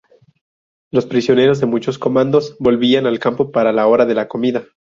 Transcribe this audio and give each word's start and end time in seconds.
Los 0.89 1.05
prisioneros 1.05 1.59
de 1.59 1.67
muchos 1.67 1.99
comandos 1.99 2.55
volvían 2.57 3.05
al 3.05 3.19
campo 3.19 3.51
para 3.51 3.71
la 3.71 3.85
hora 3.85 4.07
de 4.07 4.15
la 4.15 4.27
comida. 4.27 4.63